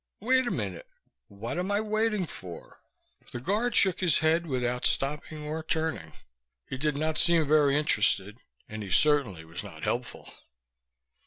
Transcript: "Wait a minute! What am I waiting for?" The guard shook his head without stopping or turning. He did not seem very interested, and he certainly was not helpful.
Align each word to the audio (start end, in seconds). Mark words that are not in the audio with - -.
"Wait 0.19 0.47
a 0.47 0.49
minute! 0.49 0.87
What 1.27 1.59
am 1.59 1.71
I 1.71 1.79
waiting 1.79 2.25
for?" 2.25 2.79
The 3.31 3.39
guard 3.39 3.75
shook 3.75 3.99
his 3.99 4.17
head 4.17 4.47
without 4.47 4.83
stopping 4.83 5.43
or 5.43 5.61
turning. 5.61 6.13
He 6.67 6.75
did 6.79 6.97
not 6.97 7.19
seem 7.19 7.47
very 7.47 7.77
interested, 7.77 8.39
and 8.67 8.81
he 8.81 8.89
certainly 8.89 9.45
was 9.45 9.63
not 9.63 9.83
helpful. 9.83 10.27